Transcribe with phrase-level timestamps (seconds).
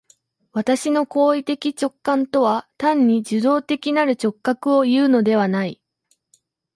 [0.51, 5.79] 私の行為的直観とは単に受働的なる直覚をいうのではない。